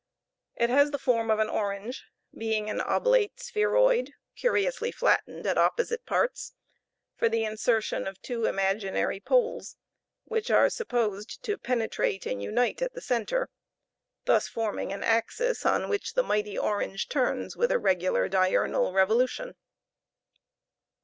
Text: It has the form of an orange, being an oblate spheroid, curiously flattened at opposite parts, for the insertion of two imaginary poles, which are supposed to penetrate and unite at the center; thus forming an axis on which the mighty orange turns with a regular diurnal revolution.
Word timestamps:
It 0.55 0.71
has 0.71 0.89
the 0.89 0.97
form 0.97 1.29
of 1.29 1.37
an 1.37 1.47
orange, 1.47 2.05
being 2.35 2.71
an 2.71 2.81
oblate 2.81 3.39
spheroid, 3.39 4.13
curiously 4.35 4.91
flattened 4.91 5.45
at 5.45 5.59
opposite 5.59 6.07
parts, 6.07 6.53
for 7.15 7.29
the 7.29 7.43
insertion 7.45 8.07
of 8.07 8.19
two 8.19 8.45
imaginary 8.47 9.19
poles, 9.19 9.77
which 10.23 10.49
are 10.49 10.71
supposed 10.71 11.43
to 11.43 11.55
penetrate 11.55 12.25
and 12.25 12.41
unite 12.41 12.81
at 12.81 12.93
the 12.95 12.99
center; 13.01 13.51
thus 14.25 14.47
forming 14.47 14.91
an 14.91 15.03
axis 15.03 15.67
on 15.67 15.87
which 15.87 16.15
the 16.15 16.23
mighty 16.23 16.57
orange 16.57 17.07
turns 17.07 17.55
with 17.55 17.71
a 17.71 17.77
regular 17.77 18.27
diurnal 18.27 18.93
revolution. 18.93 19.53